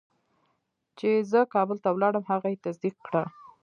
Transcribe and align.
چې 0.97 1.09
زه 1.31 1.39
کابل 1.53 1.77
ته 1.83 1.89
لاړم 2.01 2.23
هغه 2.31 2.47
یې 2.51 2.61
تصدیق 2.65 2.95
کړه. 3.07 3.23